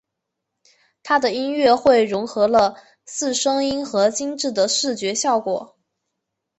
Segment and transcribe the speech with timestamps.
[1.03, 5.77] 他的音乐会融合了四声音和精致的视觉效果。